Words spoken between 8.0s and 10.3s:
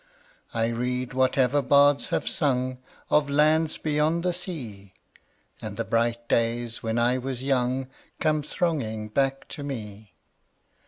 Come thronging back to me.